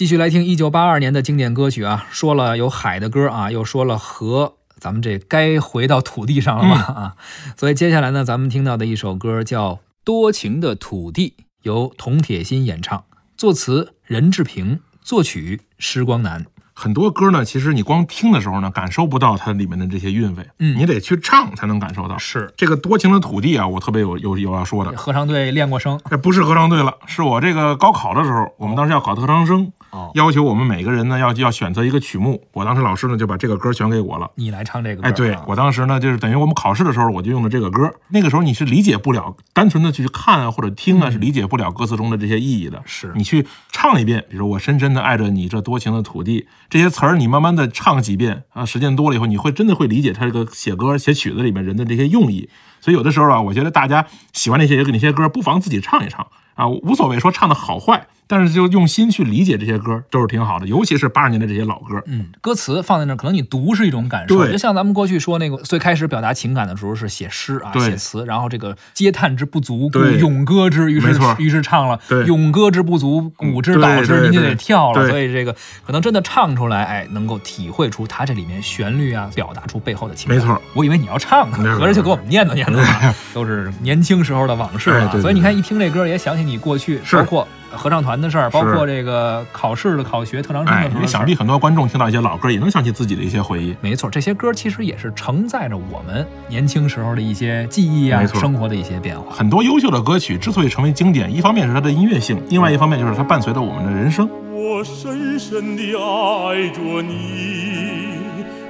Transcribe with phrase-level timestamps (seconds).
[0.00, 7.16] 继续来听一九八二年的经典歌曲啊，说了有海的歌啊，又说了河，咱们这该回到土地上了吧啊？
[7.54, 11.34] 所以接下来呢，咱们听到的一首歌叫《多情的土地》，
[11.64, 13.04] 由童铁心演唱，
[13.36, 16.46] 作词任志平，作曲施光南。
[16.72, 22.16] 很多歌呢，其实你光听的时候呢，感受不到它里面的这些韵味，嗯你得去唱才能感受到。
[22.16, 24.96] 是这个多情的土地啊，我特别有有有要说的。
[24.96, 32.42] 合唱队练过声，这不是合唱队了，是我这个高考的时候，我们当时要考特长生，哦要求我们每个人呢要要选择一个曲目。
[32.52, 34.30] 我当时老师呢就把这个歌选给我了。
[34.36, 35.08] 你来唱这个歌。
[35.08, 37.92] 哎，对啊我当时呢，就是等于我们考试的时候，我就用的这个歌。
[38.08, 42.78] 那个时候你是理解不了，单纯的去看啊或者听啊，是理解不了歌词中的这些意义的。
[42.78, 52.48] 嗯是你去唱一遍，比如说我深深的爱着你这多情的土地，这些词儿你慢慢的唱几遍啊，时间多了以后，你会真的会理解他这个写歌写曲子里面人的这些用意。
[52.80, 62.02] 所以有的时候啊，我觉得大家喜欢那些那些歌，不妨自己唱一唱啊，无所谓说唱的好坏，但是就用心去理解这些歌都是挺好的，尤其是八十年代这些老歌。
[62.06, 75.08] 嗯，歌词放在那儿，可能你读是一种感受，对就像咱们过去说那个最开始表达情感的时候是写诗啊，写词，然后这个嗟叹之不足，故咏歌之，于是于是唱了对咏歌之不足，鼓之对蹈之，对您就得跳了。
[75.08, 80.36] 所以这个可能真的唱出来，哎，能够体会出它这里面旋律啊，表达出背后的情感。
[80.36, 82.66] 没错，我以为你要唱呢，合着就给我们念叨念
[83.34, 84.96] 都是年轻时候的往事啊。
[84.98, 93.76] 哎对对所以你看，一听这歌也想起你过去，包括合唱团的事儿，包括这个考试的考学特长生的事儿也想必很多观众听到一些老歌，也能想起自己的一些回忆。
[93.80, 99.34] 没错，这些歌其实也是承载着我们年轻时候的一些记忆啊，生活的一些变化。
[99.34, 104.28] 很多优秀的歌曲之所以成为经典，一方面是它的音乐性，另外一方面就是它伴随着我们的人生。
[104.52, 108.18] 我深深地爱着你，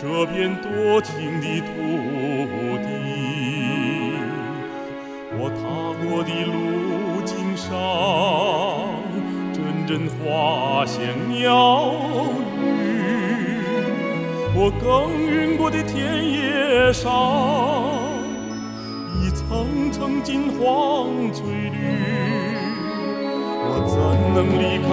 [0.00, 2.37] 这片多情的土
[6.10, 7.68] 我的路径上，
[9.52, 10.96] 阵阵花香
[11.28, 11.92] 鸟
[12.56, 12.64] 语；
[14.54, 14.86] 我耕
[15.26, 15.96] 耘过的田
[16.32, 17.10] 野上，
[19.22, 21.76] 一层层金黄翠绿。
[23.70, 23.96] 我怎
[24.34, 24.88] 能离开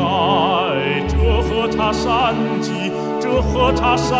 [1.08, 4.18] 这河叉山脊，这河叉山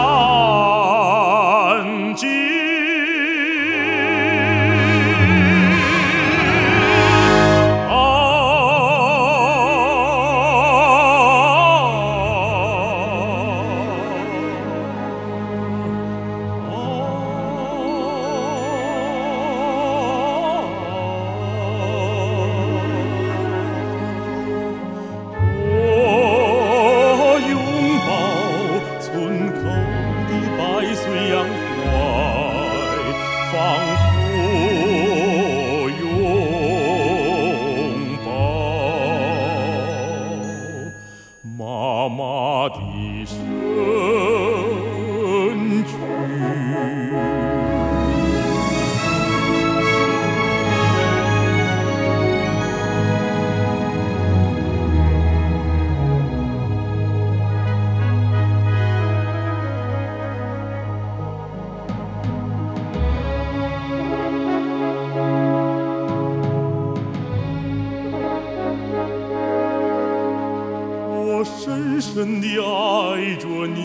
[71.46, 73.78] 深深地爱着你，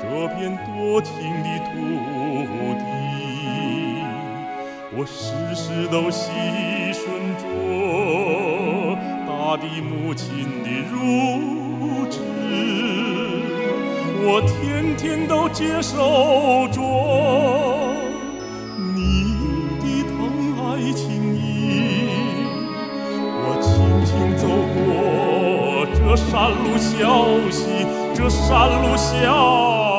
[0.00, 0.04] 这
[0.34, 1.70] 片多情的土
[2.78, 2.82] 地。
[4.98, 5.14] 我时
[5.54, 6.30] 时都细
[6.94, 7.04] 顺
[7.36, 7.44] 着
[9.26, 10.24] 大地母亲
[10.64, 10.96] 的乳
[12.08, 12.14] 汁，
[14.24, 16.80] 我天天都接受着
[18.94, 18.96] 你
[19.80, 20.16] 的疼
[20.58, 21.04] 爱情
[21.36, 21.38] 谊。
[23.48, 23.68] 我轻
[24.06, 24.76] 轻走过
[26.08, 27.84] 这山路小溪，
[28.14, 29.95] 这山路小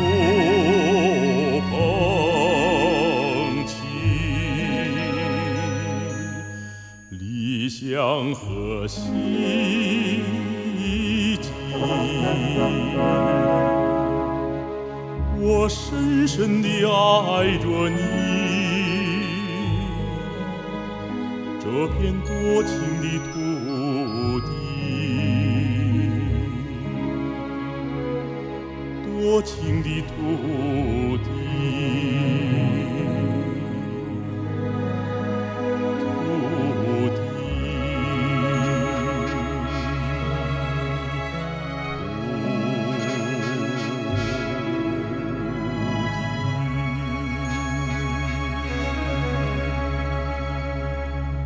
[0.00, 1.70] 佛捧
[3.66, 3.74] 起
[7.10, 9.00] 理想和希
[11.40, 11.48] 冀。
[15.42, 17.98] 我深深地爱着你，
[21.58, 22.28] 这这片多
[22.64, 23.39] 情的土
[29.40, 31.30] 多情的土地。
[36.76, 37.22] 土地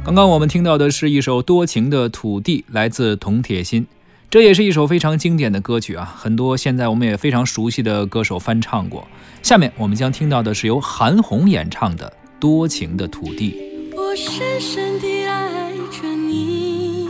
[0.05, 3.87] 刚刚我们听到的是一首《多情的土地》，来自铜铁心。
[4.35, 9.07] 这也是一首非常经典的歌曲啊，很多现在我们也非常熟悉的歌手翻唱过。
[9.45, 13.53] 下面我们将听到的是由韩红演唱的《多情的土地》。
[13.97, 17.09] 我深深地爱着你，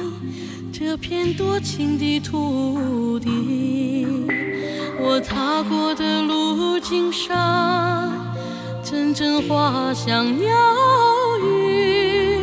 [0.70, 4.06] 这片多情的土地。
[5.00, 8.12] 我踏过的路径上，
[8.82, 10.46] 阵阵花香鸟
[11.42, 12.38] 语。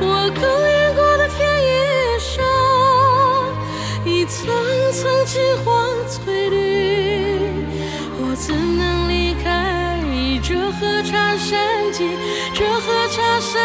[0.00, 0.85] 我耕耘
[4.92, 6.56] 层金黄翠绿。
[8.18, 10.00] 我怎能离开
[10.42, 12.04] 这河茶山脊？
[12.54, 13.60] 这河茶山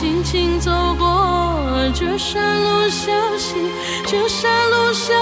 [0.00, 1.10] 轻轻走过
[1.92, 3.56] 这山路小溪，
[4.06, 5.12] 这山路小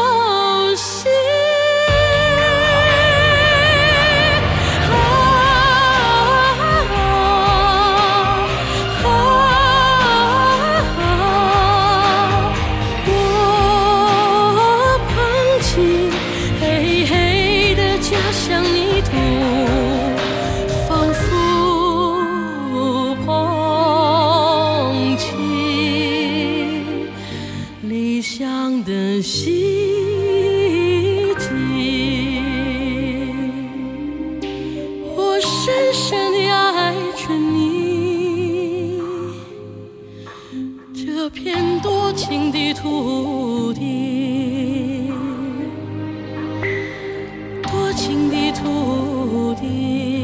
[41.16, 45.11] 这片多情的土地
[47.62, 50.15] 多情的土地。